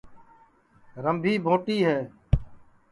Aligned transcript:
رمبھی 1.03 1.33
بھوٹی 1.45 1.77
ہے 1.85 1.99